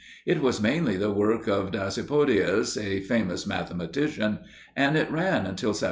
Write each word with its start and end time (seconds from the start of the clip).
It 0.25 0.41
was 0.41 0.59
mainly 0.59 0.97
the 0.97 1.11
work 1.11 1.45
of 1.45 1.69
Dasypodius, 1.73 2.75
a 2.75 3.01
famous 3.01 3.45
mathematician, 3.45 4.39
and 4.75 4.97
it 4.97 5.11
ran 5.11 5.45
until 5.45 5.73
1789. 5.75 5.75